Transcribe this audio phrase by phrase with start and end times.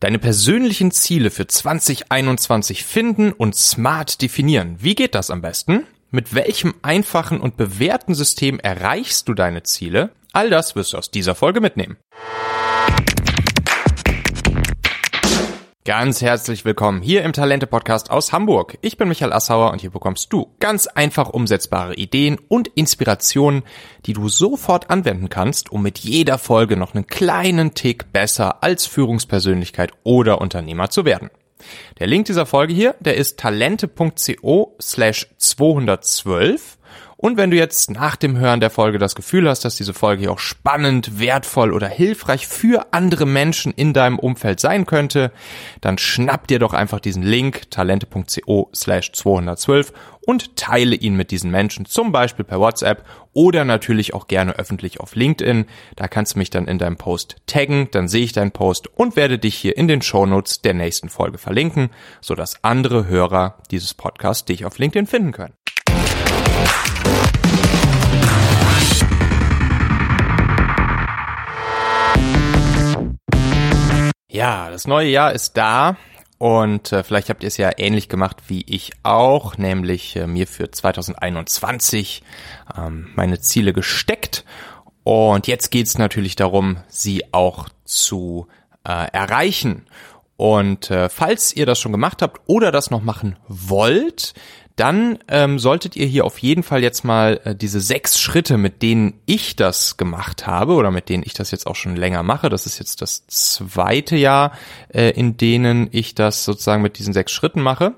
[0.00, 4.76] Deine persönlichen Ziele für 2021 finden und smart definieren.
[4.80, 5.86] Wie geht das am besten?
[6.10, 10.08] Mit welchem einfachen und bewährten System erreichst du deine Ziele?
[10.32, 11.98] All das wirst du aus dieser Folge mitnehmen.
[15.90, 18.78] Ganz herzlich willkommen hier im Talente Podcast aus Hamburg.
[18.80, 23.64] Ich bin Michael Assauer und hier bekommst du ganz einfach umsetzbare Ideen und Inspirationen,
[24.06, 28.86] die du sofort anwenden kannst, um mit jeder Folge noch einen kleinen Tick besser als
[28.86, 31.28] Führungspersönlichkeit oder Unternehmer zu werden.
[31.98, 36.78] Der Link dieser Folge hier, der ist talente.co slash 212
[37.20, 40.22] und wenn du jetzt nach dem Hören der Folge das Gefühl hast, dass diese Folge
[40.22, 45.30] hier auch spannend, wertvoll oder hilfreich für andere Menschen in deinem Umfeld sein könnte,
[45.82, 49.92] dann schnapp dir doch einfach diesen Link talente.co slash 212
[50.26, 54.98] und teile ihn mit diesen Menschen, zum Beispiel per WhatsApp oder natürlich auch gerne öffentlich
[55.00, 55.66] auf LinkedIn.
[55.96, 59.16] Da kannst du mich dann in deinem Post taggen, dann sehe ich deinen Post und
[59.16, 61.90] werde dich hier in den Shownotes der nächsten Folge verlinken,
[62.22, 65.52] sodass andere Hörer dieses Podcasts dich auf LinkedIn finden können.
[74.40, 75.98] Ja, das neue Jahr ist da
[76.38, 80.46] und äh, vielleicht habt ihr es ja ähnlich gemacht wie ich auch, nämlich äh, mir
[80.46, 82.22] für 2021
[82.74, 84.46] ähm, meine Ziele gesteckt
[85.04, 88.46] und jetzt geht's natürlich darum, sie auch zu
[88.82, 89.84] äh, erreichen.
[90.38, 94.32] Und äh, falls ihr das schon gemacht habt oder das noch machen wollt,
[94.80, 98.80] dann ähm, solltet ihr hier auf jeden Fall jetzt mal äh, diese sechs Schritte, mit
[98.80, 102.48] denen ich das gemacht habe oder mit denen ich das jetzt auch schon länger mache,
[102.48, 104.52] das ist jetzt das zweite Jahr,
[104.88, 107.94] äh, in denen ich das sozusagen mit diesen sechs Schritten mache.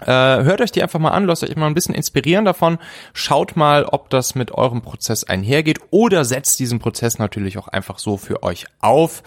[0.00, 2.78] Äh, hört euch die einfach mal an, lasst euch mal ein bisschen inspirieren davon.
[3.14, 7.98] Schaut mal, ob das mit eurem Prozess einhergeht oder setzt diesen Prozess natürlich auch einfach
[7.98, 9.22] so für euch auf,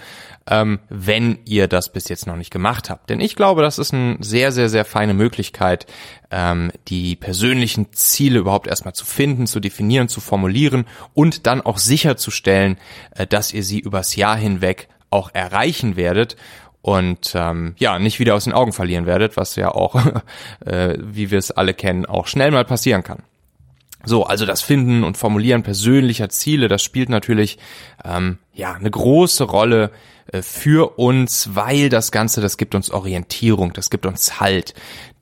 [0.47, 3.09] ähm, wenn ihr das bis jetzt noch nicht gemacht habt.
[3.09, 5.87] Denn ich glaube, das ist eine sehr, sehr, sehr feine Möglichkeit,
[6.29, 10.85] ähm, die persönlichen Ziele überhaupt erstmal zu finden, zu definieren, zu formulieren
[11.15, 12.77] und dann auch sicherzustellen,
[13.15, 16.35] äh, dass ihr sie übers Jahr hinweg auch erreichen werdet
[16.81, 19.95] und ähm, ja, nicht wieder aus den Augen verlieren werdet, was ja auch,
[20.65, 23.23] äh, wie wir es alle kennen, auch schnell mal passieren kann.
[24.05, 27.57] So, also das Finden und Formulieren persönlicher Ziele, das spielt natürlich
[28.05, 29.91] ähm, ja eine große Rolle
[30.31, 34.73] äh, für uns, weil das Ganze, das gibt uns Orientierung, das gibt uns Halt.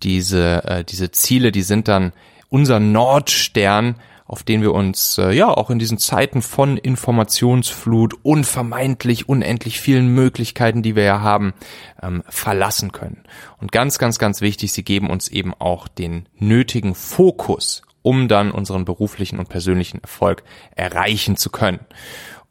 [0.04, 2.14] Diese äh, diese Ziele, die sind dann
[2.50, 3.96] unser Nordstern
[4.28, 9.80] auf den wir uns äh, ja auch in diesen Zeiten von Informationsflut und vermeintlich unendlich
[9.80, 11.54] vielen Möglichkeiten, die wir ja haben,
[12.02, 13.24] ähm, verlassen können.
[13.60, 18.52] Und ganz, ganz, ganz wichtig, sie geben uns eben auch den nötigen Fokus, um dann
[18.52, 20.44] unseren beruflichen und persönlichen Erfolg
[20.76, 21.80] erreichen zu können.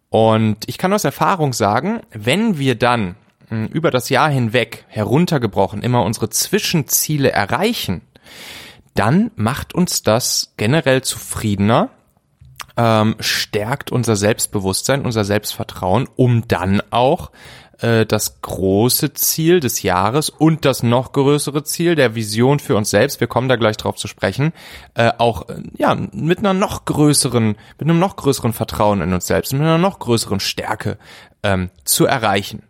[0.08, 3.16] Und ich kann aus Erfahrung sagen, wenn wir dann
[3.48, 8.00] hm, über das Jahr hinweg heruntergebrochen immer unsere Zwischenziele erreichen,
[8.99, 11.91] dann macht uns das generell zufriedener,
[12.77, 17.31] ähm, stärkt unser Selbstbewusstsein, unser Selbstvertrauen, um dann auch
[17.81, 22.91] äh, das große Ziel des Jahres und das noch größere Ziel der Vision für uns
[22.91, 24.53] selbst, wir kommen da gleich drauf zu sprechen,
[24.95, 29.27] äh, auch äh, ja mit einer noch größeren, mit einem noch größeren Vertrauen in uns
[29.27, 30.99] selbst, mit einer noch größeren Stärke
[31.43, 32.62] ähm, zu erreichen.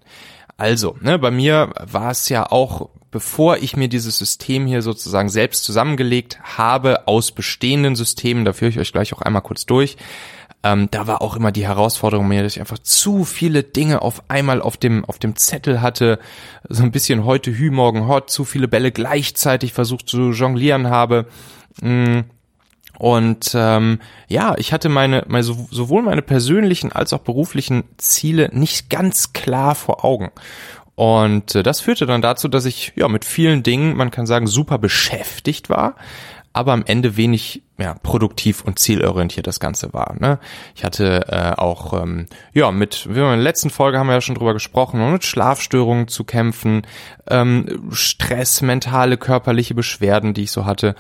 [0.57, 5.29] Also, ne, bei mir war es ja auch bevor ich mir dieses System hier sozusagen
[5.29, 9.97] selbst zusammengelegt habe aus bestehenden Systemen, da führe ich euch gleich auch einmal kurz durch,
[10.67, 14.25] ähm, da war auch immer die Herausforderung mir, dass ich einfach zu viele Dinge auf
[14.29, 16.19] einmal auf dem, auf dem Zettel hatte,
[16.69, 21.27] so ein bisschen heute Hü, morgen Hot, zu viele Bälle gleichzeitig versucht zu jonglieren habe.
[21.81, 22.21] Mm.
[22.99, 28.89] Und ähm, ja, ich hatte meine, meine sowohl meine persönlichen als auch beruflichen Ziele nicht
[28.89, 30.31] ganz klar vor Augen.
[30.97, 34.49] Und äh, das führte dann dazu, dass ich ja mit vielen Dingen, man kann sagen,
[34.49, 35.95] super beschäftigt war,
[36.57, 40.17] aber am Ende wenig ja, produktiv und zielorientiert das Ganze war.
[40.19, 40.39] Ne?
[40.75, 44.23] Ich hatte äh, auch, ähm, ja, mit, wie in der letzten Folge haben wir ja
[44.23, 46.87] schon drüber gesprochen, mit Schlafstörungen zu kämpfen,
[47.29, 50.95] ähm, Stress, mentale, körperliche Beschwerden, die ich so hatte.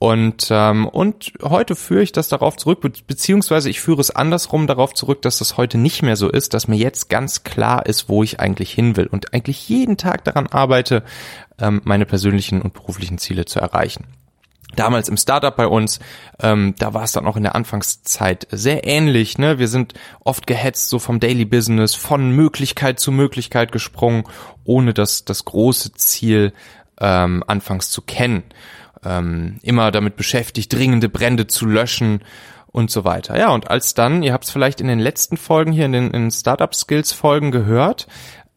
[0.00, 4.68] Und, ähm, und heute führe ich das darauf zurück, be beziehungsweise ich führe es andersrum
[4.68, 8.08] darauf zurück, dass das heute nicht mehr so ist, dass mir jetzt ganz klar ist,
[8.08, 11.02] wo ich eigentlich hin will und eigentlich jeden Tag daran arbeite,
[11.60, 14.04] ähm, meine persönlichen und beruflichen Ziele zu erreichen.
[14.76, 15.98] Damals im Startup bei uns,
[16.40, 19.36] ähm, da war es dann auch in der Anfangszeit sehr ähnlich.
[19.36, 19.58] Ne?
[19.58, 24.24] Wir sind oft gehetzt so vom Daily Business, von Möglichkeit zu Möglichkeit gesprungen,
[24.62, 26.52] ohne das, das große Ziel
[27.00, 28.44] ähm, anfangs zu kennen
[29.04, 32.20] ähm, immer damit beschäftigt, dringende Brände zu löschen
[32.66, 33.38] und so weiter.
[33.38, 36.10] Ja, und als dann, ihr habt es vielleicht in den letzten Folgen hier in den
[36.10, 38.06] in Startup Skills Folgen gehört,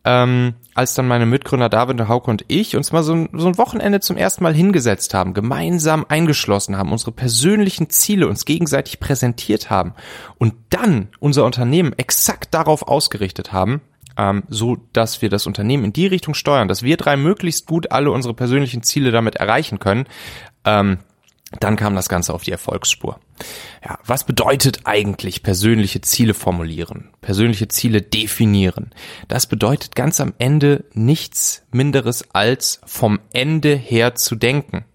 [0.04, 3.48] ähm, als dann meine Mitgründer David und Hauke und ich uns mal so ein, so
[3.48, 9.00] ein Wochenende zum ersten Mal hingesetzt haben, gemeinsam eingeschlossen haben, unsere persönlichen Ziele uns gegenseitig
[9.00, 9.94] präsentiert haben
[10.38, 13.82] und dann unser Unternehmen exakt darauf ausgerichtet haben,
[14.18, 17.92] ähm, so dass wir das Unternehmen in die Richtung steuern, dass wir drei möglichst gut
[17.92, 20.06] alle unsere persönlichen Ziele damit erreichen können,
[20.66, 21.00] ähm,
[21.60, 23.20] dann kam das Ganze auf die Erfolgsspur.
[23.84, 28.92] Ja, was bedeutet eigentlich persönliche Ziele formulieren, persönliche Ziele definieren?
[29.28, 34.86] Das bedeutet ganz am Ende nichts Minderes als vom Ende her zu denken.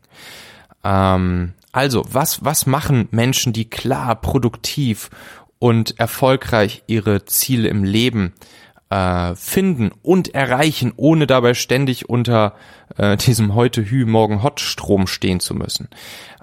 [0.82, 5.10] Ähm, also, was, was machen Menschen, die klar, produktiv
[5.58, 8.32] und erfolgreich ihre Ziele im Leben
[8.90, 12.54] äh, finden und erreichen, ohne dabei ständig unter
[12.96, 15.88] äh, diesem heute Hü, morgen Hot Strom stehen zu müssen.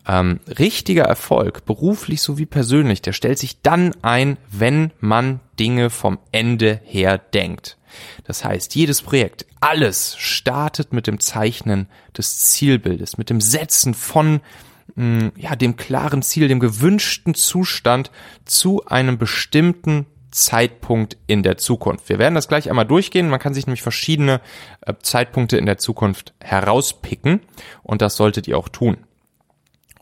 [0.05, 6.19] Ähm, richtiger Erfolg, beruflich sowie persönlich, der stellt sich dann ein, wenn man Dinge vom
[6.33, 7.77] Ende her denkt.
[8.25, 11.87] Das heißt, jedes Projekt, alles startet mit dem Zeichnen
[12.17, 14.41] des Zielbildes, mit dem Setzen von
[14.95, 18.11] mm, ja, dem klaren Ziel, dem gewünschten Zustand
[18.43, 22.09] zu einem bestimmten Zeitpunkt in der Zukunft.
[22.09, 23.29] Wir werden das gleich einmal durchgehen.
[23.29, 24.41] Man kann sich nämlich verschiedene
[24.81, 27.41] äh, Zeitpunkte in der Zukunft herauspicken
[27.83, 28.97] und das solltet ihr auch tun.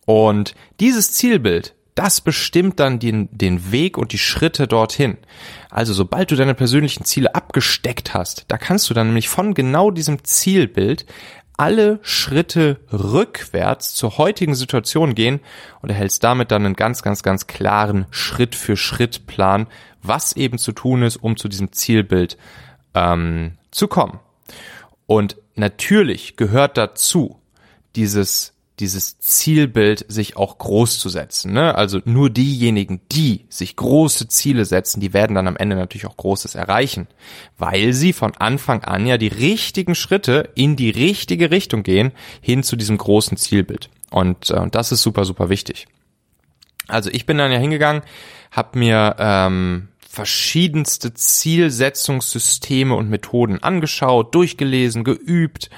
[0.05, 5.17] Und dieses Zielbild, das bestimmt dann den, den Weg und die Schritte dorthin.
[5.69, 9.91] Also sobald du deine persönlichen Ziele abgesteckt hast, da kannst du dann nämlich von genau
[9.91, 11.05] diesem Zielbild
[11.57, 15.39] alle Schritte rückwärts zur heutigen Situation gehen
[15.81, 19.67] und erhältst damit dann einen ganz, ganz, ganz klaren Schritt für Schritt Plan,
[20.01, 22.37] was eben zu tun ist, um zu diesem Zielbild
[22.93, 24.19] ähm, zu kommen.
[25.05, 27.39] Und natürlich gehört dazu,
[27.95, 31.53] dieses dieses Zielbild sich auch groß zu setzen.
[31.53, 31.75] Ne?
[31.75, 36.17] Also nur diejenigen, die sich große Ziele setzen, die werden dann am Ende natürlich auch
[36.17, 37.07] Großes erreichen,
[37.57, 42.11] weil sie von Anfang an ja die richtigen Schritte in die richtige Richtung gehen,
[42.41, 43.89] hin zu diesem großen Zielbild.
[44.09, 45.87] Und äh, das ist super, super wichtig.
[46.87, 48.01] Also ich bin dann ja hingegangen,
[48.51, 55.69] habe mir ähm, verschiedenste Zielsetzungssysteme und Methoden angeschaut, durchgelesen, geübt,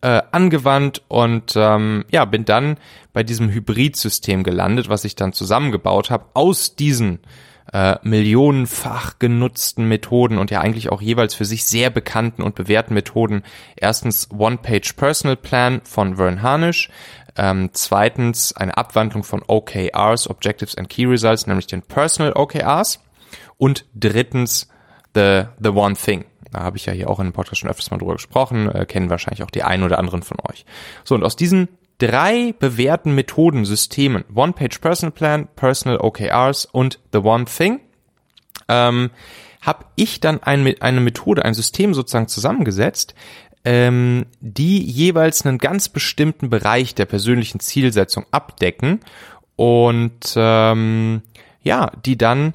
[0.00, 2.76] äh, angewandt und ähm, ja, bin dann
[3.12, 7.20] bei diesem Hybridsystem gelandet, was ich dann zusammengebaut habe aus diesen
[7.72, 12.94] äh, millionenfach genutzten Methoden und ja eigentlich auch jeweils für sich sehr bekannten und bewährten
[12.94, 13.42] Methoden.
[13.76, 16.90] Erstens One-Page Personal Plan von Vern Harnish,
[17.36, 23.00] ähm, zweitens eine Abwandlung von OKRs, Objectives and Key Results, nämlich den Personal OKRs
[23.56, 24.68] und drittens
[25.14, 27.90] The, the One Thing, da habe ich ja hier auch in dem Podcast schon öfters
[27.90, 30.64] mal drüber gesprochen, äh, kennen wahrscheinlich auch die einen oder anderen von euch.
[31.04, 31.68] So, und aus diesen
[31.98, 37.80] drei bewährten Methoden, Systemen, One-Page Personal Plan, Personal OKRs und The One Thing,
[38.68, 39.10] ähm,
[39.60, 43.14] habe ich dann ein, eine Methode, ein System sozusagen zusammengesetzt,
[43.64, 49.00] ähm, die jeweils einen ganz bestimmten Bereich der persönlichen Zielsetzung abdecken
[49.56, 51.22] und ähm,
[51.62, 52.54] ja, die dann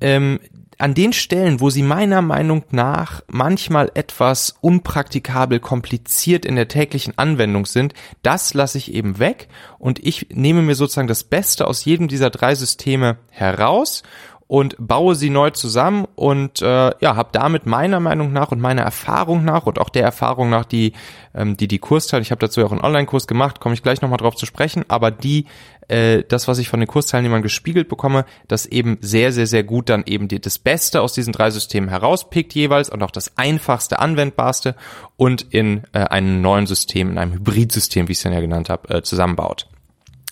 [0.00, 0.38] ähm,
[0.78, 7.16] an den Stellen, wo sie meiner Meinung nach manchmal etwas unpraktikabel kompliziert in der täglichen
[7.18, 9.48] Anwendung sind, das lasse ich eben weg
[9.78, 14.02] und ich nehme mir sozusagen das Beste aus jedem dieser drei Systeme heraus
[14.46, 18.82] und baue sie neu zusammen und äh, ja, habe damit meiner Meinung nach und meiner
[18.82, 20.92] Erfahrung nach und auch der Erfahrung nach, die
[21.34, 24.02] ähm, die die Kursteil, ich habe dazu ja auch einen Online-Kurs gemacht, komme ich gleich
[24.02, 25.46] nochmal drauf zu sprechen, aber die
[25.88, 29.88] äh, das, was ich von den Kursteilnehmern gespiegelt bekomme, das eben sehr, sehr, sehr gut
[29.88, 33.98] dann eben die, das Beste aus diesen drei Systemen herauspickt jeweils und auch das einfachste,
[33.98, 34.76] anwendbarste
[35.16, 38.70] und in äh, einem neuen System, in einem Hybridsystem, wie ich es dann ja genannt
[38.70, 39.68] habe, äh, zusammenbaut.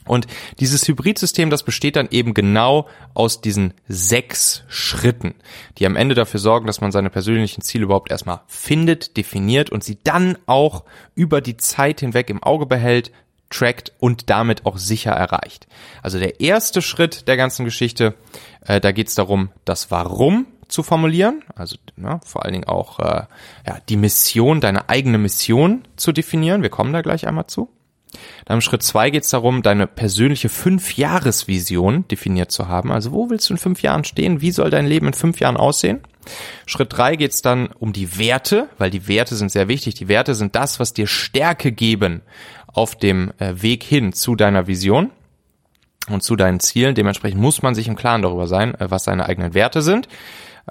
[0.05, 0.27] Und
[0.59, 5.35] dieses Hybridsystem, das besteht dann eben genau aus diesen sechs Schritten,
[5.79, 9.85] die am Ende dafür sorgen, dass man seine persönlichen Ziele überhaupt erstmal findet, definiert und
[9.85, 13.13] sie dann auch über die Zeit hinweg im Auge behält,
[13.53, 15.67] trackt und damit auch sicher erreicht.
[16.03, 18.15] Also der erste Schritt der ganzen Geschichte,
[18.67, 22.99] äh, da geht es darum, das Warum zu formulieren, also ne, vor allen Dingen auch
[22.99, 23.25] äh,
[23.67, 26.63] ja, die Mission, deine eigene Mission zu definieren.
[26.63, 27.69] Wir kommen da gleich einmal zu.
[28.45, 32.93] Dann im Schritt zwei geht es darum, deine persönliche Fünf-Jahres-Vision definiert zu haben.
[32.93, 34.41] Also wo willst du in fünf Jahren stehen?
[34.41, 36.01] Wie soll dein Leben in fünf Jahren aussehen?
[36.67, 39.95] Schritt drei geht es dann um die Werte, weil die Werte sind sehr wichtig.
[39.95, 42.23] Die Werte sind das, was dir Stärke geben
[42.67, 45.11] auf dem äh, Weg hin zu deiner Vision
[46.09, 46.95] und zu deinen Zielen.
[46.95, 50.09] Dementsprechend muss man sich im Klaren darüber sein, äh, was seine eigenen Werte sind.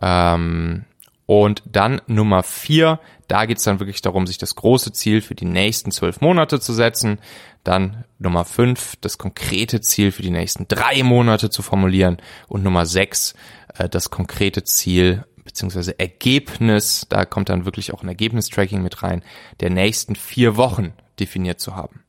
[0.02, 0.86] Ähm,
[1.26, 5.46] und dann Nummer vier, da geht's dann wirklich darum, sich das große Ziel für die
[5.46, 7.20] nächsten zwölf Monate zu setzen.
[7.64, 12.18] Dann Nummer fünf, das konkrete Ziel für die nächsten drei Monate zu formulieren.
[12.50, 13.34] Und Nummer sechs,
[13.78, 19.24] äh, das konkrete Ziel beziehungsweise Ergebnis, da kommt dann wirklich auch ein Ergebnistracking mit rein,
[19.60, 22.02] der nächsten vier Wochen definiert zu haben.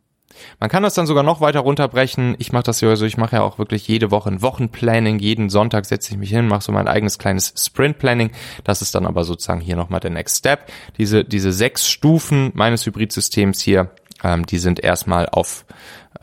[0.60, 2.36] Man kann das dann sogar noch weiter runterbrechen.
[2.38, 5.18] Ich mache das ja so, ich mache ja auch wirklich jede Woche ein Wochenplanning.
[5.18, 8.30] Jeden Sonntag setze ich mich hin, mache so mein eigenes kleines Sprintplanning.
[8.64, 10.70] Das ist dann aber sozusagen hier nochmal der Next Step.
[10.98, 13.90] Diese, diese sechs Stufen meines Hybridsystems hier,
[14.22, 15.64] ähm, die sind erstmal auf,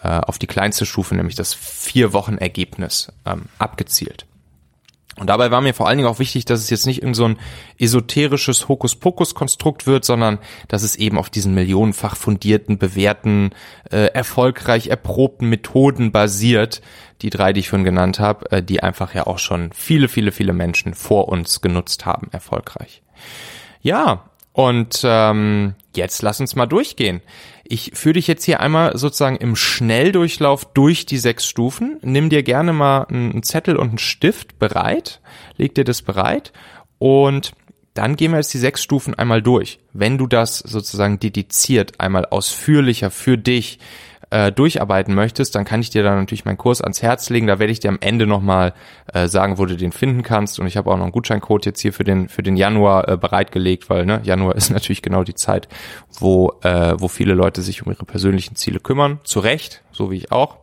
[0.03, 4.25] äh, auf die kleinste Stufe, nämlich das vier Wochen Ergebnis ähm, abgezielt.
[5.19, 7.25] Und dabei war mir vor allen Dingen auch wichtig, dass es jetzt nicht irgend so
[7.25, 7.37] ein
[7.77, 13.51] esoterisches Hokuspokus-Konstrukt wird, sondern dass es eben auf diesen millionenfach fundierten, bewährten,
[13.91, 16.81] äh, erfolgreich erprobten Methoden basiert,
[17.21, 20.31] die drei, die ich schon genannt habe, äh, die einfach ja auch schon viele, viele,
[20.31, 23.01] viele Menschen vor uns genutzt haben, erfolgreich.
[23.81, 24.28] Ja,
[24.59, 27.21] und ähm, jetzt lass uns mal durchgehen.
[27.63, 31.97] Ich führe dich jetzt hier einmal sozusagen im Schnelldurchlauf durch die sechs Stufen.
[32.01, 35.21] Nimm dir gerne mal einen Zettel und einen Stift bereit,
[35.55, 36.51] leg dir das bereit
[36.97, 37.53] und
[37.93, 39.79] dann gehen wir jetzt die sechs Stufen einmal durch.
[39.93, 43.79] Wenn du das sozusagen dediziert einmal ausführlicher für dich
[44.29, 47.47] äh, durcharbeiten möchtest, dann kann ich dir da natürlich meinen Kurs ans Herz legen.
[47.47, 48.73] Da werde ich dir am Ende nochmal
[49.13, 50.59] äh, sagen, wo du den finden kannst.
[50.59, 53.17] Und ich habe auch noch einen Gutscheincode jetzt hier für den, für den Januar äh,
[53.17, 55.67] bereitgelegt, weil ne, Januar ist natürlich genau die Zeit,
[56.19, 59.19] wo, äh, wo viele Leute sich um ihre persönlichen Ziele kümmern.
[59.23, 60.57] Zu Recht, so wie ich auch.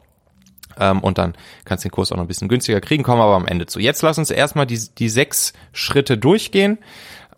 [0.79, 3.35] Ähm, und dann kannst du den Kurs auch noch ein bisschen günstiger kriegen, kommen aber
[3.35, 3.81] am Ende zu.
[3.81, 6.79] Jetzt lass uns erstmal die, die sechs Schritte durchgehen.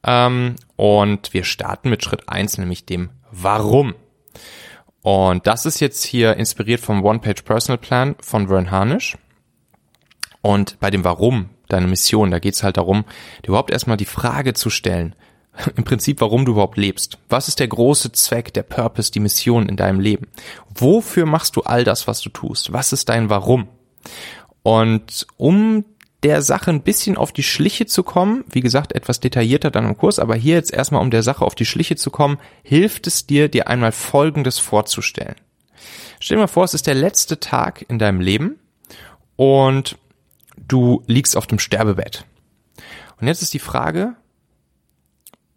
[0.04, 3.94] Ähm, und wir starten mit Schritt eins, nämlich dem Warum.
[5.02, 9.16] Und das ist jetzt hier inspiriert vom One-Page Personal Plan von Vern Harnish.
[10.42, 13.04] Und bei dem Warum, deine Mission, da geht es halt darum,
[13.42, 15.14] dir überhaupt erstmal die Frage zu stellen,
[15.76, 17.18] im Prinzip, warum du überhaupt lebst.
[17.28, 20.28] Was ist der große Zweck, der Purpose, die Mission in deinem Leben?
[20.74, 22.72] Wofür machst du all das, was du tust?
[22.72, 23.68] Was ist dein Warum?
[24.62, 25.84] Und um
[26.22, 29.96] der Sache ein bisschen auf die Schliche zu kommen, wie gesagt, etwas detaillierter dann im
[29.96, 33.26] Kurs, aber hier jetzt erstmal, um der Sache auf die Schliche zu kommen, hilft es
[33.26, 35.36] dir, dir einmal Folgendes vorzustellen.
[36.18, 38.58] Stell dir mal vor, es ist der letzte Tag in deinem Leben
[39.36, 39.96] und
[40.56, 42.24] du liegst auf dem Sterbebett.
[43.20, 44.14] Und jetzt ist die Frage,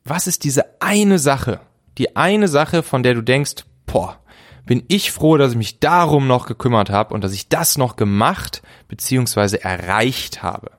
[0.04, 1.60] was ist diese eine Sache,
[1.98, 4.21] die eine Sache, von der du denkst, boah,
[4.66, 7.96] bin ich froh, dass ich mich darum noch gekümmert habe und dass ich das noch
[7.96, 9.58] gemacht bzw.
[9.58, 10.72] erreicht habe.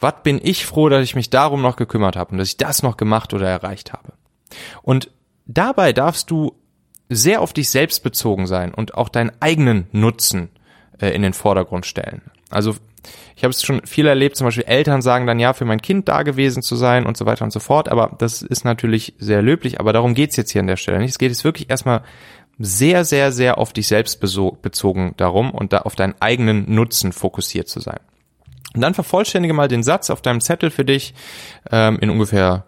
[0.00, 2.82] Was bin ich froh, dass ich mich darum noch gekümmert habe und dass ich das
[2.82, 4.12] noch gemacht oder erreicht habe.
[4.82, 5.10] Und
[5.46, 6.54] dabei darfst du
[7.08, 10.50] sehr auf dich selbst bezogen sein und auch deinen eigenen Nutzen
[11.00, 12.22] äh, in den Vordergrund stellen.
[12.50, 12.76] Also
[13.36, 16.08] ich habe es schon viel erlebt, zum Beispiel Eltern sagen dann ja, für mein Kind
[16.08, 19.42] da gewesen zu sein und so weiter und so fort, aber das ist natürlich sehr
[19.42, 21.10] löblich, aber darum geht's jetzt hier an der Stelle nicht.
[21.10, 22.02] Es geht jetzt wirklich erstmal
[22.58, 27.68] sehr, sehr, sehr auf dich selbst bezogen darum und da auf deinen eigenen Nutzen fokussiert
[27.68, 28.00] zu sein.
[28.74, 31.14] Und dann vervollständige mal den Satz auf deinem Zettel für dich
[31.70, 32.64] ähm, in ungefähr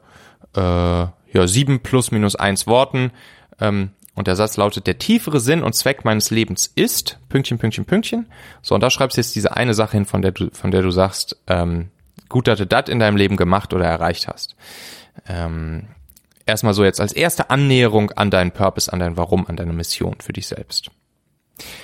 [0.54, 3.12] äh, ja, sieben plus minus eins Worten.
[3.60, 7.84] Ähm, und der Satz lautet, der tiefere Sinn und Zweck meines Lebens ist, Pünktchen, Pünktchen,
[7.84, 8.26] Pünktchen.
[8.62, 10.82] So, und da schreibst du jetzt diese eine Sache hin, von der du, von der
[10.82, 11.92] du sagst, ähm,
[12.28, 14.56] gut, dass du das in deinem Leben gemacht oder erreicht hast.
[15.28, 15.86] Ähm,
[16.46, 20.16] erstmal so jetzt als erste Annäherung an deinen Purpose, an dein Warum, an deine Mission
[20.18, 20.90] für dich selbst.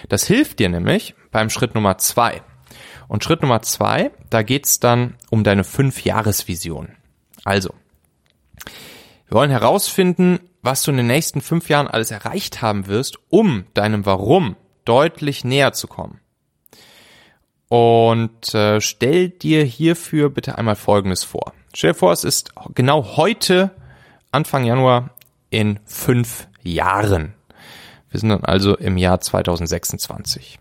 [0.08, 2.42] Das hilft dir nämlich beim Schritt Nummer zwei.
[3.06, 6.88] Und Schritt Nummer zwei, da geht's dann um deine Fünf-Jahres-Vision.
[7.44, 7.72] Also,
[9.28, 13.66] wir wollen herausfinden, was du in den nächsten fünf Jahren alles erreicht haben wirst, um
[13.74, 14.56] deinem Warum
[14.86, 16.20] deutlich näher zu kommen.
[17.68, 21.52] Und äh, stell dir hierfür bitte einmal Folgendes vor.
[21.74, 23.72] Stell dir vor, es ist genau heute,
[24.32, 25.10] Anfang Januar,
[25.50, 27.34] in fünf Jahren.
[28.10, 30.58] Wir sind dann also im Jahr 2026.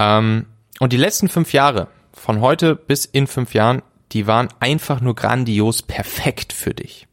[0.00, 0.46] Ähm,
[0.80, 5.14] und die letzten fünf Jahre, von heute bis in fünf Jahren, die waren einfach nur
[5.14, 7.06] grandios perfekt für dich.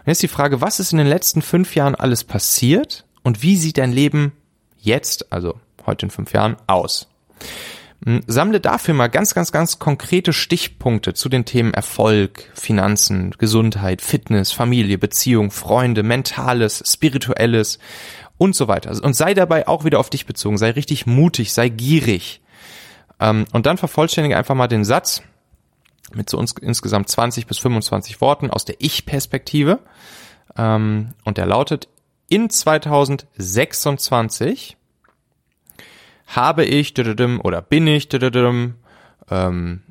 [0.00, 3.56] Und jetzt die Frage, was ist in den letzten fünf Jahren alles passiert und wie
[3.56, 4.32] sieht dein Leben
[4.78, 7.08] jetzt, also heute in fünf Jahren, aus?
[8.04, 14.00] Hm, sammle dafür mal ganz, ganz, ganz konkrete Stichpunkte zu den Themen Erfolg, Finanzen, Gesundheit,
[14.00, 17.78] Fitness, Familie, Beziehung, Freunde, Mentales, Spirituelles
[18.38, 18.90] und so weiter.
[19.02, 22.40] Und sei dabei auch wieder auf dich bezogen, sei richtig mutig, sei gierig.
[23.20, 25.22] Ähm, und dann vervollständige einfach mal den Satz,
[26.14, 29.80] mit so uns, insgesamt 20 bis 25 Worten aus der Ich-Perspektive.
[30.56, 31.88] Ähm, und der lautet,
[32.28, 34.76] in 2026
[36.26, 36.94] habe ich
[37.42, 38.08] oder bin ich
[39.30, 39.82] ähm,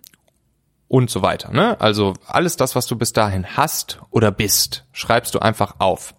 [0.87, 1.51] und so weiter.
[1.51, 1.79] Ne?
[1.79, 6.15] Also alles das, was du bis dahin hast oder bist, schreibst du einfach auf.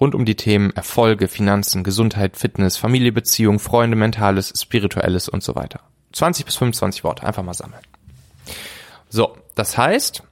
[0.00, 5.54] Rund um die Themen Erfolge, Finanzen, Gesundheit, Fitness, Familie, Beziehung, Freunde, Mentales, Spirituelles und so
[5.54, 5.80] weiter.
[6.12, 7.82] 20 bis 25 Worte, einfach mal sammeln.
[9.16, 10.24] So, das heißt,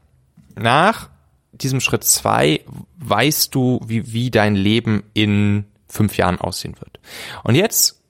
[0.57, 1.09] nach
[1.53, 2.61] diesem Schritt zwei
[2.99, 7.01] weißt du, wie, wie dein Leben in fünf Jahren aussehen wird.
[7.45, 8.03] Und jetzt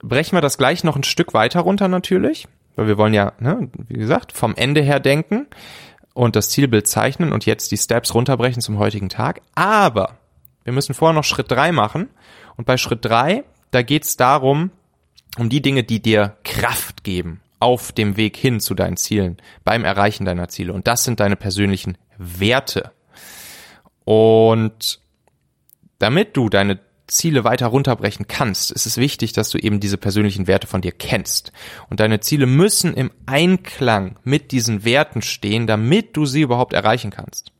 [0.00, 3.68] brechen wir das gleich noch ein Stück weiter runter natürlich, weil wir wollen ja, ne,
[3.88, 5.48] wie gesagt, vom Ende her denken
[6.14, 9.40] und das Zielbild zeichnen und jetzt die Steps runterbrechen zum heutigen Tag.
[9.56, 10.18] Aber
[10.62, 12.10] wir müssen vorher noch Schritt drei machen.
[12.56, 13.42] Und bei Schritt drei,
[13.72, 14.70] da geht es darum,
[15.36, 19.84] um die Dinge, die dir Kraft geben auf dem Weg hin zu deinen Zielen, beim
[19.84, 20.72] Erreichen deiner Ziele.
[20.72, 22.92] Und das sind deine persönlichen Werte.
[24.04, 25.00] Und
[25.98, 30.46] damit du deine Ziele weiter runterbrechen kannst, ist es wichtig, dass du eben diese persönlichen
[30.46, 31.52] Werte von dir kennst.
[31.88, 37.10] Und deine Ziele müssen im Einklang mit diesen Werten stehen, damit du sie überhaupt erreichen
[37.10, 37.52] kannst.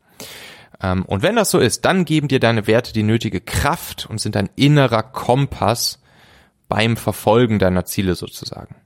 [0.82, 4.20] Ähm, und wenn das so ist, dann geben dir deine Werte die nötige Kraft und
[4.20, 6.00] sind ein innerer Kompass
[6.68, 8.76] beim Verfolgen deiner Ziele sozusagen.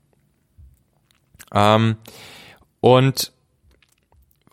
[1.55, 1.97] Ähm,
[2.81, 3.33] und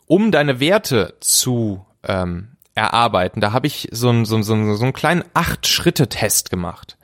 [0.08, 3.42] um deine Werte zu ähm, erarbeiten.
[3.42, 6.98] Da habe ich so einen so, so, so einen kleinen Acht-Schritte-Test gemacht.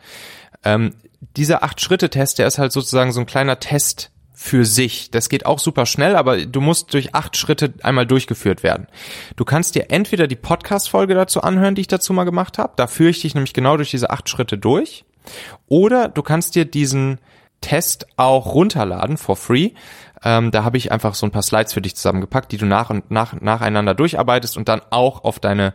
[0.63, 0.93] Ähm,
[1.35, 5.09] dieser Acht-Schritte-Test, der ist halt sozusagen so ein kleiner Test für sich.
[5.09, 8.87] Das geht auch super schnell, aber du musst durch acht Schritte einmal durchgeführt werden.
[9.35, 12.73] Du kannst dir entweder die Podcast-Folge dazu anhören, die ich dazu mal gemacht habe.
[12.75, 15.05] Da führe ich dich nämlich genau durch diese acht Schritte durch.
[15.67, 17.19] Oder du kannst dir diesen
[17.61, 19.71] Test auch runterladen for free.
[20.23, 22.89] Ähm, da habe ich einfach so ein paar Slides für dich zusammengepackt, die du nach
[22.89, 25.73] und nach nacheinander durcharbeitest und dann auch auf deine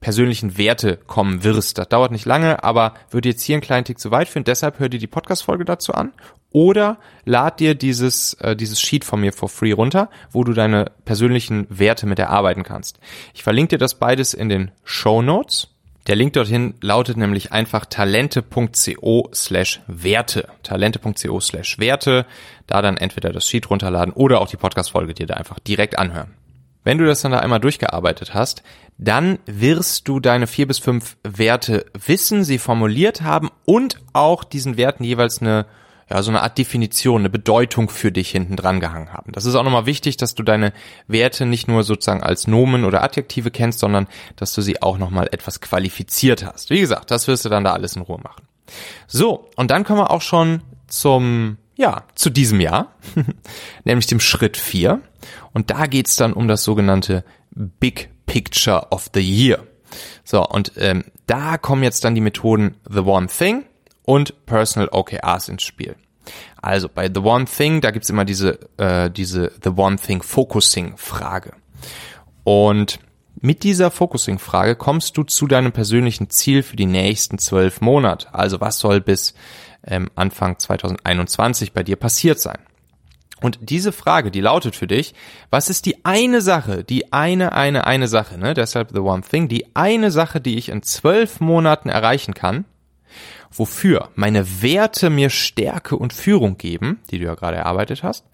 [0.00, 1.78] persönlichen Werte kommen wirst.
[1.78, 4.44] Das dauert nicht lange, aber würde jetzt hier einen kleinen Tick zu weit führen.
[4.44, 6.12] Deshalb hör dir die Podcast-Folge dazu an
[6.50, 10.92] oder lad dir dieses, äh, dieses Sheet von mir for free runter, wo du deine
[11.04, 13.00] persönlichen Werte mit erarbeiten kannst.
[13.34, 15.68] Ich verlinke dir das beides in den Show Notes.
[16.06, 20.48] Der Link dorthin lautet nämlich einfach talente.co slash Werte.
[20.62, 22.24] Talente.co slash Werte.
[22.66, 26.34] Da dann entweder das Sheet runterladen oder auch die Podcast-Folge dir da einfach direkt anhören.
[26.84, 28.62] Wenn du das dann da einmal durchgearbeitet hast,
[28.96, 34.78] dann wirst du deine vier bis fünf Werte wissen, sie formuliert haben und auch diesen
[34.78, 35.66] Werten jeweils eine
[36.10, 39.32] ja, so eine Art Definition, eine Bedeutung für dich hinten dran gehangen haben.
[39.32, 40.72] Das ist auch nochmal wichtig, dass du deine
[41.06, 45.28] Werte nicht nur sozusagen als Nomen oder Adjektive kennst, sondern dass du sie auch nochmal
[45.32, 46.70] etwas qualifiziert hast.
[46.70, 48.48] Wie gesagt, das wirst du dann da alles in Ruhe machen.
[49.06, 52.94] So, und dann kommen wir auch schon zum, ja, zu diesem Jahr,
[53.84, 55.00] nämlich dem Schritt 4.
[55.52, 59.64] Und da geht's dann um das sogenannte Big Picture of the Year.
[60.24, 63.64] So, und ähm, da kommen jetzt dann die Methoden The One Thing,
[64.08, 65.94] und Personal OKRs ins Spiel.
[66.62, 70.96] Also bei The One Thing, da gibt's immer diese, äh, diese The One Thing Focusing
[70.96, 71.52] Frage.
[72.42, 73.00] Und
[73.38, 78.32] mit dieser Focusing-Frage kommst du zu deinem persönlichen Ziel für die nächsten zwölf Monate.
[78.32, 79.34] Also was soll bis
[79.86, 82.58] ähm, Anfang 2021 bei dir passiert sein?
[83.42, 85.14] Und diese Frage, die lautet für dich,
[85.50, 88.54] was ist die eine Sache, die eine, eine, eine Sache, ne?
[88.54, 92.64] deshalb the one thing, die eine Sache, die ich in zwölf Monaten erreichen kann,
[93.50, 98.26] wofür meine Werte mir Stärke und Führung geben, die du ja gerade erarbeitet hast,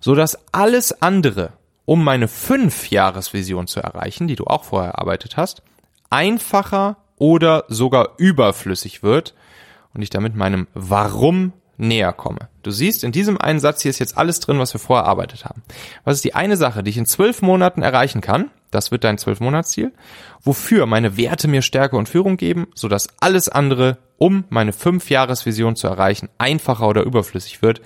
[0.00, 1.52] so dass alles andere,
[1.84, 5.62] um meine fünf Jahresvision zu erreichen, die du auch vorher erarbeitet hast,
[6.10, 9.34] einfacher oder sogar überflüssig wird
[9.94, 12.48] und ich damit meinem Warum näher komme.
[12.62, 15.44] Du siehst, in diesem einen Satz hier ist jetzt alles drin, was wir vorher erarbeitet
[15.46, 15.62] haben.
[16.04, 18.50] Was ist die eine Sache, die ich in zwölf Monaten erreichen kann?
[18.70, 19.92] Das wird dein zwölf Monatsziel.
[20.42, 25.76] Wofür meine Werte mir Stärke und Führung geben, sodass alles andere, um meine fünf Jahresvision
[25.76, 27.80] zu erreichen, einfacher oder überflüssig wird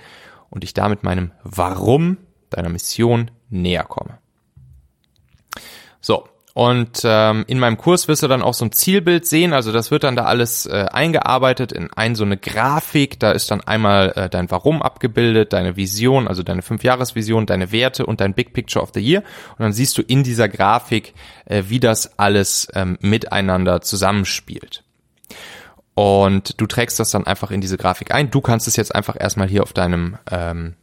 [0.49, 2.17] und ich damit meinem Warum
[2.49, 4.17] deiner Mission näher komme.
[6.01, 9.53] So, und ähm, in meinem Kurs wirst du dann auch so ein Zielbild sehen.
[9.53, 13.17] Also das wird dann da alles äh, eingearbeitet in ein so eine Grafik.
[13.19, 18.05] Da ist dann einmal äh, dein Warum abgebildet, deine Vision, also deine Fünfjahresvision, deine Werte
[18.05, 19.21] und dein Big Picture of the Year.
[19.57, 21.13] Und dann siehst du in dieser Grafik,
[21.45, 24.84] äh, wie das alles ähm, miteinander zusammenspielt.
[25.95, 28.29] Und du trägst das dann einfach in diese Grafik ein.
[28.29, 30.75] Du kannst es jetzt einfach erstmal hier auf deinem ähm,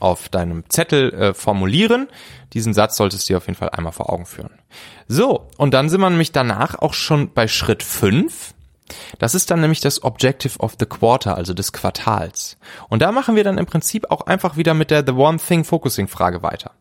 [0.00, 2.08] auf deinem Zettel äh, formulieren.
[2.52, 4.50] Diesen Satz solltest du dir auf jeden Fall einmal vor Augen führen.
[5.08, 8.53] So, und dann sind wir nämlich danach auch schon bei Schritt 5.
[9.18, 12.56] Das ist dann nämlich das Objective of the Quarter, also des Quartals.
[12.88, 15.64] Und da machen wir dann im Prinzip auch einfach wieder mit der The One Thing
[15.64, 16.72] Focusing Frage weiter.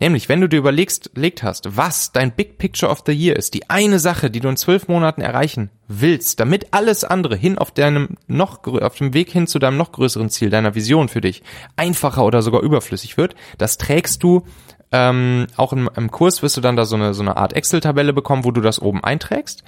[0.00, 3.54] Nämlich, wenn du dir überlegst, legt hast, was dein Big Picture of the Year ist,
[3.54, 7.70] die eine Sache, die du in zwölf Monaten erreichen willst, damit alles andere hin auf
[7.70, 11.42] deinem noch, auf dem Weg hin zu deinem noch größeren Ziel, deiner Vision für dich,
[11.76, 14.44] einfacher oder sogar überflüssig wird, das trägst du
[14.92, 18.12] ähm, auch im, im Kurs wirst du dann da so eine, so eine Art Excel-Tabelle
[18.12, 19.62] bekommen, wo du das oben einträgst.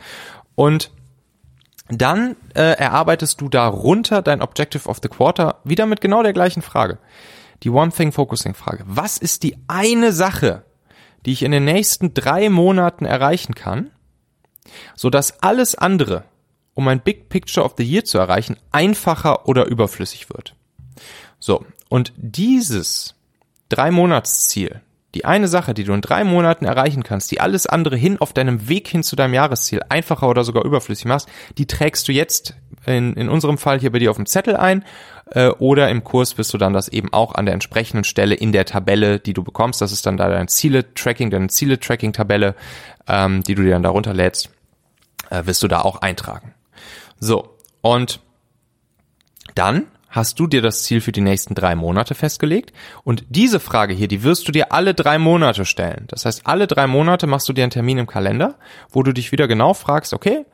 [0.54, 0.90] Und
[1.98, 6.62] dann äh, erarbeitest du darunter dein Objective of the Quarter wieder mit genau der gleichen
[6.62, 6.98] Frage.
[7.62, 8.84] die One Thing Focusing Frage.
[8.86, 10.64] Was ist die eine Sache,
[11.24, 13.90] die ich in den nächsten drei Monaten erreichen kann,
[14.96, 16.24] so dass alles andere,
[16.74, 20.54] um ein Big Picture of the Year zu erreichen, einfacher oder überflüssig wird?
[21.38, 21.64] So.
[21.88, 23.14] Und dieses
[23.68, 24.80] drei Monatsziel,
[25.14, 28.32] die eine Sache, die du in drei Monaten erreichen kannst, die alles andere hin auf
[28.32, 32.56] deinem Weg hin zu deinem Jahresziel einfacher oder sogar überflüssig machst, die trägst du jetzt
[32.86, 34.84] in, in unserem Fall hier bei dir auf dem Zettel ein
[35.30, 38.52] äh, oder im Kurs wirst du dann das eben auch an der entsprechenden Stelle in
[38.52, 42.54] der Tabelle, die du bekommst, das ist dann da dein Ziele-Tracking, deine Ziele-Tracking-Tabelle,
[43.08, 44.50] ähm, die du dir dann darunter lädst,
[45.30, 46.54] äh, wirst du da auch eintragen.
[47.20, 48.20] So, und
[49.54, 52.72] dann hast du dir das Ziel für die nächsten drei Monate festgelegt?
[53.02, 56.04] Und diese Frage hier, die wirst du dir alle drei Monate stellen.
[56.08, 58.54] Das heißt, alle drei Monate machst du dir einen Termin im Kalender,
[58.90, 60.44] wo du dich wieder genau fragst, okay,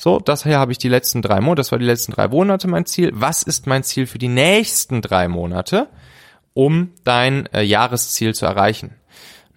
[0.00, 2.68] so, das hier habe ich die letzten drei Monate, das war die letzten drei Monate
[2.68, 3.10] mein Ziel.
[3.12, 5.88] Was ist mein Ziel für die nächsten drei Monate,
[6.54, 8.94] um dein äh, Jahresziel zu erreichen?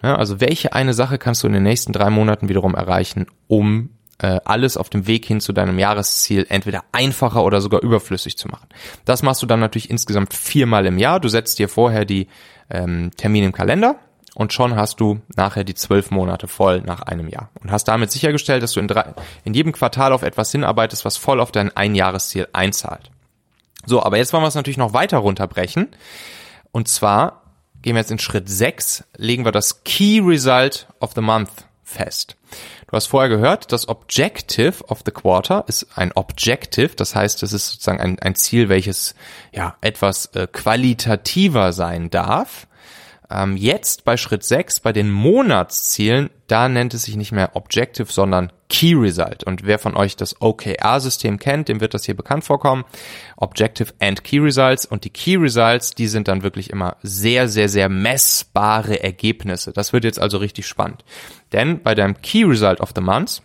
[0.02, 3.92] Ja, also welche eine Sache kannst du in den nächsten drei Monaten wiederum erreichen, um
[4.22, 8.48] äh, alles auf dem Weg hin zu deinem Jahresziel entweder einfacher oder sogar überflüssig zu
[8.48, 8.68] machen.
[9.06, 11.20] Das machst du dann natürlich insgesamt viermal im Jahr.
[11.20, 12.28] Du setzt dir vorher die
[12.70, 14.00] ähm, Termine im Kalender,
[14.34, 18.12] und schon hast du nachher die zwölf Monate voll nach einem Jahr und hast damit
[18.12, 21.76] sichergestellt, dass du in, drei, in jedem Quartal auf etwas hinarbeitest, was voll auf dein
[21.76, 23.12] Einjahresziel einzahlt.
[23.86, 25.90] So, aber jetzt wollen wir es natürlich noch weiter runterbrechen.
[26.72, 27.42] Und zwar
[27.82, 32.38] gehen wir jetzt in Schritt 6, legen wir das Key Result of the Month fest.
[32.92, 37.54] Du hast vorher gehört, das Objective of the Quarter ist ein Objective, das heißt, es
[37.54, 39.16] ist sozusagen ein, ein Ziel, welches
[39.54, 42.68] ja etwas äh, qualitativer sein darf.
[43.32, 48.12] Ähm, jetzt bei Schritt 6, bei den Monatszielen, da nennt es sich nicht mehr Objective,
[48.12, 49.44] sondern Key Result.
[49.44, 52.84] Und wer von euch das OKR-System kennt, dem wird das hier bekannt vorkommen.
[53.38, 54.86] Objective and Key Results.
[54.86, 59.72] Und die Key Results, die sind dann wirklich immer sehr, sehr, sehr messbare Ergebnisse.
[59.72, 61.06] Das wird jetzt also richtig spannend.
[61.54, 63.42] Denn bei deinem Key Result of the Month,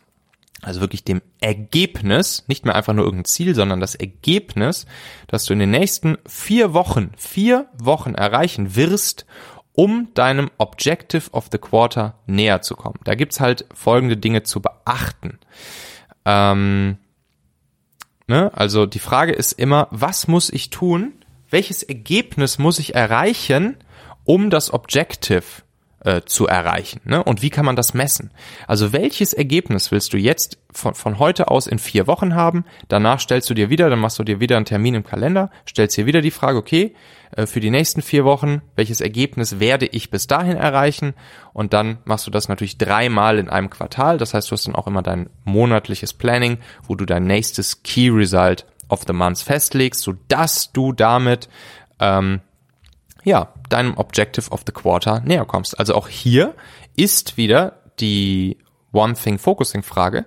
[0.63, 4.87] also wirklich dem Ergebnis, nicht mehr einfach nur irgendein Ziel, sondern das Ergebnis,
[5.29, 9.27] das du in den nächsten vier Wochen, vier Wochen erreichen wirst,
[9.77, 12.99] um deinem Objective of the Quarter näher zu kommen.
[13.05, 15.39] Da gibt's halt folgende Dinge zu beachten.
[16.25, 16.97] Ähm,
[18.27, 18.51] ne?
[18.55, 21.13] Also die Frage ist immer, was muss ich tun?
[21.51, 23.77] Welches Ergebnis muss ich erreichen,
[24.25, 25.45] um das Objective
[26.07, 27.01] äh, zu erreichen.
[27.05, 27.23] Ne?
[27.23, 28.31] Und wie kann man das messen?
[28.69, 32.65] Also welches Ergebnis willst du jetzt von, von heute aus in vier Wochen haben?
[32.87, 35.97] Danach stellst du dir wieder, dann machst du dir wieder einen Termin im Kalender, stellst
[35.97, 36.95] dir wieder die Frage, okay,
[37.37, 41.15] äh, für die nächsten vier Wochen, welches Ergebnis werde ich bis dahin erreichen?
[41.53, 44.17] Und dann machst du das natürlich dreimal in einem Quartal.
[44.17, 48.11] Das heißt, du hast dann auch immer dein monatliches Planning, wo du dein nächstes Key
[48.11, 51.49] Result of the Month festlegst, so dass du damit
[51.99, 52.43] ähm,
[53.27, 55.81] ja, deinem Objective of the Quarter näher kommst.
[55.81, 56.55] Also auch hier
[56.95, 58.57] ist wieder die
[58.93, 60.27] One Thing Focusing Frage.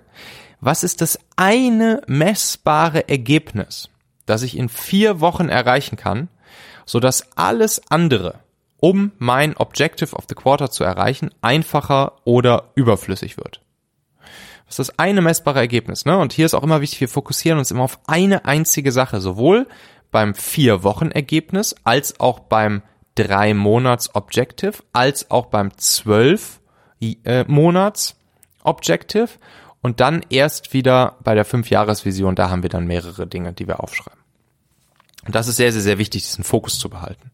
[0.60, 3.88] Was ist das eine messbare Ergebnis,
[4.26, 6.28] das ich in vier Wochen erreichen kann,
[6.84, 8.40] so dass alles andere,
[8.76, 13.62] um mein Objective of the Quarter zu erreichen, einfacher oder überflüssig wird?
[14.66, 16.18] Das ist das eine messbare Ergebnis, ne?
[16.18, 19.66] Und hier ist auch immer wichtig, wir fokussieren uns immer auf eine einzige Sache, sowohl
[20.10, 22.82] beim vier Wochen Ergebnis als auch beim
[23.24, 26.60] drei Monats Objective als auch beim zwölf
[27.00, 28.16] äh, Monats
[28.62, 29.28] Objective
[29.82, 33.66] und dann erst wieder bei der fünf Jahresvision, da haben wir dann mehrere Dinge, die
[33.66, 34.20] wir aufschreiben.
[35.26, 37.30] Und das ist sehr, sehr, sehr wichtig, diesen Fokus zu behalten.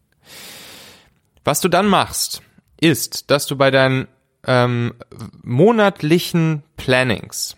[1.43, 2.41] Was du dann machst,
[2.79, 4.07] ist, dass du bei deinen
[4.45, 4.93] ähm,
[5.41, 7.56] monatlichen Plannings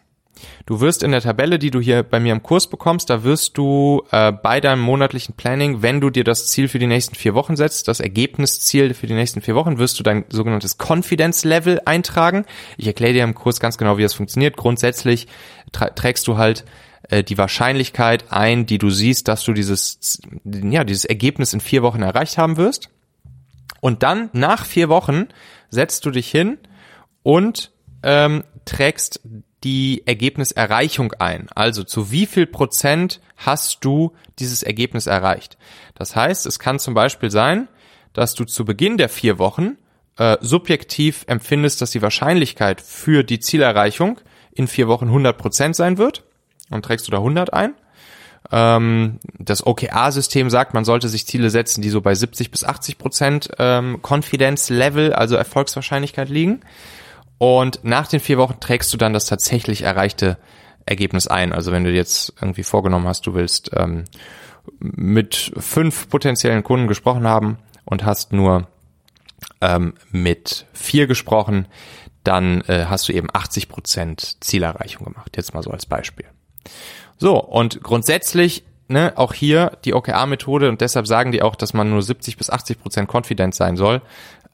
[0.66, 3.58] Du wirst in der Tabelle, die du hier bei mir im Kurs bekommst, da wirst
[3.58, 7.34] du äh, bei deinem monatlichen Planning, wenn du dir das Ziel für die nächsten vier
[7.34, 11.82] Wochen setzt, das Ergebnisziel für die nächsten vier Wochen, wirst du dein sogenanntes Confidence Level
[11.86, 12.46] eintragen.
[12.78, 14.58] Ich erkläre dir im Kurs ganz genau, wie das funktioniert.
[14.58, 15.28] Grundsätzlich
[15.72, 16.66] trägst du halt
[17.10, 21.84] äh, die Wahrscheinlichkeit ein, die du siehst, dass du dieses, ja, dieses Ergebnis in vier
[21.84, 22.90] Wochen erreicht haben wirst.
[23.82, 25.28] Und dann nach vier Wochen
[25.70, 26.58] setzt du dich hin
[27.24, 27.72] und
[28.04, 29.22] ähm, trägst
[29.64, 31.48] die Ergebniserreichung ein.
[31.54, 35.58] Also zu wie viel Prozent hast du dieses Ergebnis erreicht?
[35.96, 37.68] Das heißt, es kann zum Beispiel sein,
[38.14, 39.78] dass du zu Beginn der vier Wochen
[40.18, 44.20] äh, subjektiv empfindest, dass die Wahrscheinlichkeit für die Zielerreichung
[44.52, 46.24] in vier Wochen 100 Prozent sein wird.
[46.70, 47.74] Dann trägst du da 100 ein.
[48.52, 52.98] Ähm, das OKR-System sagt, man sollte sich Ziele setzen, die so bei 70 bis 80
[52.98, 56.62] Prozent ähm, Confidence Level, also Erfolgswahrscheinlichkeit liegen.
[57.40, 60.38] Und nach den vier Wochen trägst du dann das tatsächlich erreichte
[60.86, 61.54] Ergebnis ein.
[61.54, 64.04] Also wenn du jetzt irgendwie vorgenommen hast, du willst ähm,
[64.80, 68.68] mit fünf potenziellen Kunden gesprochen haben und hast nur
[69.62, 71.68] ähm, mit vier gesprochen,
[72.24, 75.36] dann äh, hast du eben 80 Prozent Zielerreichung gemacht.
[75.38, 76.26] Jetzt mal so als Beispiel.
[77.18, 81.90] So, und grundsätzlich, ne, auch hier die OKR-Methode und deshalb sagen die auch, dass man
[81.90, 84.02] nur 70 bis 80 Prozent confident sein soll,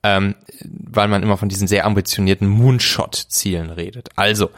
[0.05, 4.09] ähm, weil man immer von diesen sehr ambitionierten Moonshot-Zielen redet.
[4.15, 4.51] Also,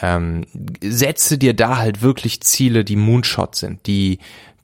[0.00, 0.46] ähm,
[0.80, 4.20] setze dir da halt wirklich Ziele, die Moonshot sind, die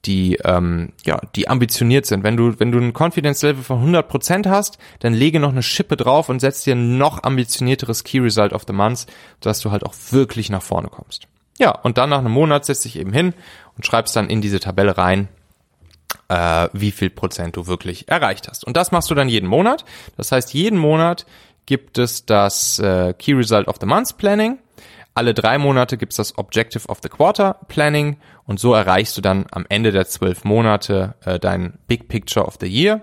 [0.07, 2.23] die ähm, ja die ambitioniert sind.
[2.23, 5.97] Wenn du wenn du ein Confidence Level von 100% hast, dann lege noch eine Schippe
[5.97, 9.07] drauf und setz dir ein noch ambitionierteres Key Result of the Month,
[9.40, 11.27] dass du halt auch wirklich nach vorne kommst.
[11.59, 13.35] Ja, und dann nach einem Monat setzt dich eben hin
[13.77, 15.29] und schreibst dann in diese Tabelle rein,
[16.31, 18.64] äh, wie viel Prozent du wirklich erreicht hast.
[18.64, 19.85] Und das machst du dann jeden Monat.
[20.16, 21.27] Das heißt, jeden Monat
[21.66, 24.59] gibt es das äh, Key Result of the Month Planning
[25.14, 28.16] alle drei Monate gibt's das Objective of the Quarter Planning
[28.47, 32.57] und so erreichst du dann am Ende der zwölf Monate äh, dein Big Picture of
[32.61, 33.03] the Year.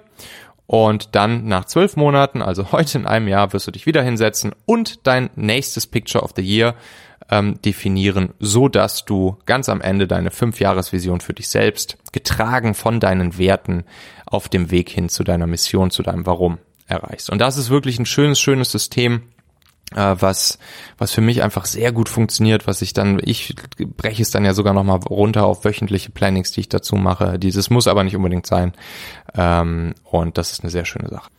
[0.65, 4.53] Und dann nach zwölf Monaten, also heute in einem Jahr, wirst du dich wieder hinsetzen
[4.65, 6.75] und dein nächstes Picture of the Year
[7.29, 12.99] ähm, definieren, so dass du ganz am Ende deine Fünfjahresvision für dich selbst, getragen von
[12.99, 13.83] deinen Werten,
[14.25, 17.29] auf dem Weg hin zu deiner Mission, zu deinem Warum erreichst.
[17.29, 19.23] Und das ist wirklich ein schönes, schönes System,
[19.93, 20.59] was
[20.97, 24.53] was für mich einfach sehr gut funktioniert, was ich dann ich breche es dann ja
[24.53, 27.39] sogar noch mal runter auf wöchentliche Plannings, die ich dazu mache.
[27.39, 28.73] Dieses muss aber nicht unbedingt sein
[29.35, 31.29] ähm, und das ist eine sehr schöne Sache.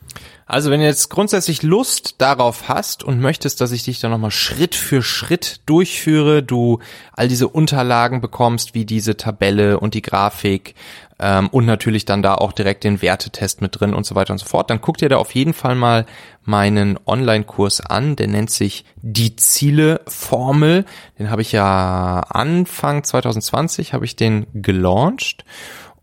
[0.47, 4.31] Also wenn du jetzt grundsätzlich Lust darauf hast und möchtest, dass ich dich dann nochmal
[4.31, 6.79] Schritt für Schritt durchführe, du
[7.13, 10.73] all diese Unterlagen bekommst, wie diese Tabelle und die Grafik
[11.19, 14.39] ähm, und natürlich dann da auch direkt den Wertetest mit drin und so weiter und
[14.39, 16.05] so fort, dann guck dir da auf jeden Fall mal
[16.43, 20.85] meinen Online-Kurs an, der nennt sich Die Ziele-Formel.
[21.19, 25.45] Den habe ich ja Anfang 2020 habe ich den gelauncht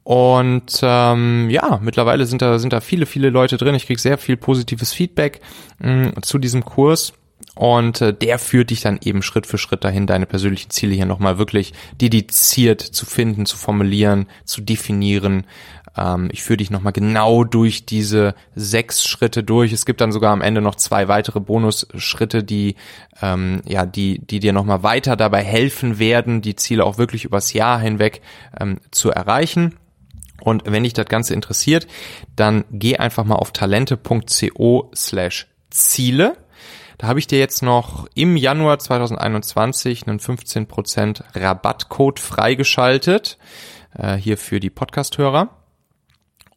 [0.06, 3.74] und ähm, ja, mittlerweile sind da sind da viele viele Leute drin.
[3.74, 5.40] Ich kriege sehr viel positives Feedback
[5.80, 7.12] mh, mm, zu diesem Kurs.
[7.56, 11.06] Und äh, der führt dich dann eben Schritt für Schritt dahin, deine persönlichen Ziele hier
[11.06, 15.46] nochmal wirklich dediziert zu finden, zu formulieren, zu definieren.
[15.96, 19.72] Ähm, ich führe dich nochmal genau durch diese sechs Schritte durch.
[19.72, 22.76] Es gibt dann sogar am Ende noch zwei weitere Bonusschritte, die
[23.22, 27.54] ähm, ja, die, die dir nochmal weiter dabei helfen werden, die Ziele auch wirklich übers
[27.54, 28.20] Jahr hinweg
[28.60, 29.76] ähm, zu erreichen.
[30.42, 31.86] Und wenn dich das Ganze interessiert,
[32.36, 36.36] dann geh einfach mal auf talente.co slash Ziele.
[36.98, 43.36] Da habe ich dir jetzt noch im Januar 2021 einen 15% Rabattcode freigeschaltet,
[43.94, 45.50] äh, hier für die Podcast-Hörer.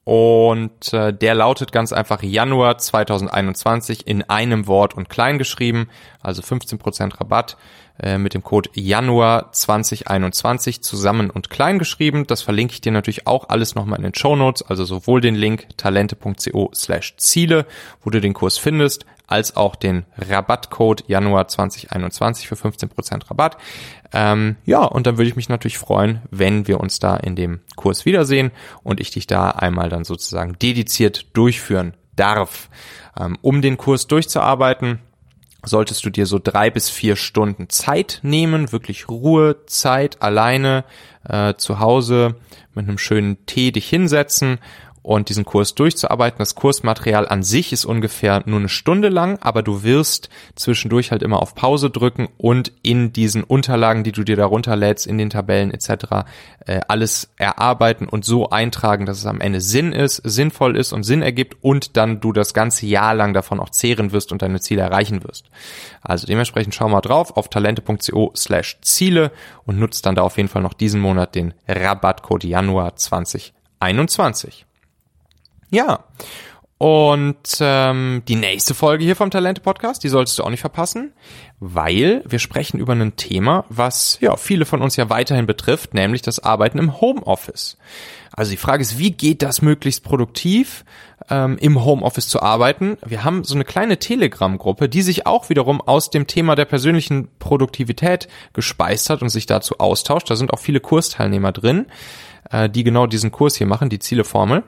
[0.05, 5.89] Und äh, der lautet ganz einfach Januar 2021 in einem Wort und klein geschrieben,
[6.21, 7.57] also 15% Rabatt
[8.01, 12.25] äh, mit dem Code Januar 2021 zusammen und klein geschrieben.
[12.25, 15.35] Das verlinke ich dir natürlich auch alles nochmal in den Show Notes, also sowohl den
[15.35, 17.67] Link talente.co slash Ziele,
[18.01, 23.57] wo du den Kurs findest, als auch den Rabattcode Januar 2021 für 15% Rabatt.
[24.11, 27.59] Ähm, ja, und dann würde ich mich natürlich freuen, wenn wir uns da in dem
[27.75, 28.51] Kurs wiedersehen
[28.83, 32.69] und ich dich da einmal dann sozusagen dediziert durchführen darf.
[33.19, 34.99] Ähm, um den Kurs durchzuarbeiten,
[35.63, 40.85] solltest du dir so drei bis vier Stunden Zeit nehmen, wirklich Ruhezeit alleine
[41.27, 42.35] äh, zu Hause
[42.73, 44.59] mit einem schönen Tee dich hinsetzen
[45.01, 46.39] und diesen Kurs durchzuarbeiten.
[46.39, 51.23] Das Kursmaterial an sich ist ungefähr nur eine Stunde lang, aber du wirst zwischendurch halt
[51.23, 55.29] immer auf Pause drücken und in diesen Unterlagen, die du dir darunter lädst, in den
[55.29, 56.25] Tabellen etc.,
[56.65, 61.03] äh, alles erarbeiten und so eintragen, dass es am Ende Sinn ist, sinnvoll ist und
[61.03, 64.59] Sinn ergibt und dann du das ganze Jahr lang davon auch zehren wirst und deine
[64.59, 65.45] Ziele erreichen wirst.
[66.01, 69.31] Also dementsprechend schau mal drauf auf talente.co slash Ziele
[69.65, 74.65] und nutzt dann da auf jeden Fall noch diesen Monat den Rabattcode Januar 2021.
[75.69, 76.05] Ja.
[76.79, 81.11] Und ähm, die nächste Folge hier vom Talente Podcast, die solltest du auch nicht verpassen,
[81.59, 86.21] weil wir sprechen über ein Thema, was ja viele von uns ja weiterhin betrifft, nämlich
[86.21, 87.77] das Arbeiten im Homeoffice.
[88.31, 90.85] Also die Frage ist, wie geht das möglichst produktiv
[91.29, 92.97] ähm, im Homeoffice zu arbeiten?
[93.05, 97.27] Wir haben so eine kleine Telegram-Gruppe, die sich auch wiederum aus dem Thema der persönlichen
[97.39, 100.29] Produktivität gespeist hat und sich dazu austauscht.
[100.29, 101.87] Da sind auch viele Kursteilnehmer drin,
[102.49, 104.63] äh, die genau diesen Kurs hier machen, die Zieleformel.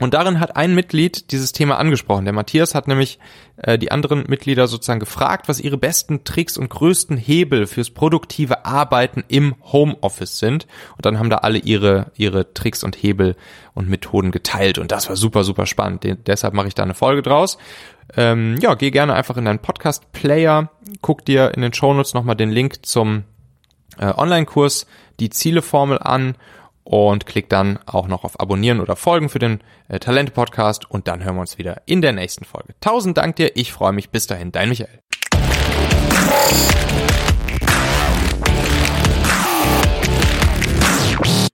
[0.00, 2.24] Und darin hat ein Mitglied dieses Thema angesprochen.
[2.24, 3.18] Der Matthias hat nämlich
[3.58, 8.64] äh, die anderen Mitglieder sozusagen gefragt, was ihre besten Tricks und größten Hebel fürs produktive
[8.64, 10.66] Arbeiten im Homeoffice sind.
[10.96, 13.36] Und dann haben da alle ihre, ihre Tricks und Hebel
[13.74, 14.78] und Methoden geteilt.
[14.78, 16.02] Und das war super, super spannend.
[16.02, 17.58] Den, deshalb mache ich da eine Folge draus.
[18.16, 20.70] Ähm, ja, geh gerne einfach in deinen Podcast-Player,
[21.02, 23.24] guck dir in den Shownotes nochmal den Link zum
[23.98, 24.86] äh, Online-Kurs,
[25.20, 26.34] die Zieleformel an
[26.90, 31.06] und klick dann auch noch auf Abonnieren oder Folgen für den äh, Talente Podcast und
[31.06, 32.74] dann hören wir uns wieder in der nächsten Folge.
[32.80, 34.10] Tausend Dank dir, ich freue mich.
[34.10, 34.98] Bis dahin, dein Michael.